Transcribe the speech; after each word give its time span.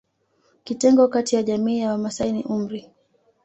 Kitengo 0.63 1.07
kati 1.07 1.35
ya 1.35 1.43
jamii 1.43 1.79
ya 1.79 1.89
Wamasai 1.91 2.31
ni 2.31 2.43
umri 2.43 2.91